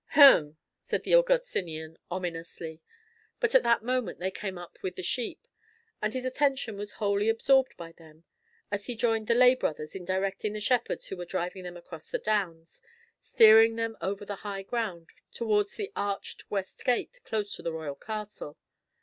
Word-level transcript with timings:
"Hem!" 0.15 0.57
said 0.81 1.03
the 1.03 1.13
Augustinian 1.13 1.95
ominously; 2.09 2.81
but 3.39 3.53
at 3.53 3.61
that 3.61 3.83
moment 3.83 4.17
they 4.17 4.31
came 4.31 4.57
up 4.57 4.79
with 4.81 4.95
the 4.95 5.03
sheep, 5.03 5.45
and 6.01 6.15
his 6.15 6.25
attention 6.25 6.75
was 6.75 6.93
wholly 6.93 7.29
absorbed 7.29 7.77
by 7.77 7.91
them, 7.91 8.23
as 8.71 8.87
he 8.87 8.95
joined 8.95 9.27
the 9.27 9.35
lay 9.35 9.53
brothers 9.53 9.93
in 9.93 10.03
directing 10.03 10.53
the 10.53 10.59
shepherds 10.59 11.09
who 11.09 11.17
were 11.17 11.23
driving 11.25 11.61
them 11.61 11.77
across 11.77 12.09
the 12.09 12.17
downs, 12.17 12.81
steering 13.19 13.75
them 13.75 13.95
over 14.01 14.25
the 14.25 14.37
high 14.37 14.63
ground 14.63 15.07
towards 15.35 15.75
the 15.75 15.91
arched 15.95 16.49
West 16.49 16.83
Gate 16.83 17.19
close 17.23 17.53
to 17.55 17.61
the 17.61 17.71
royal 17.71 17.93
castle. 17.93 18.57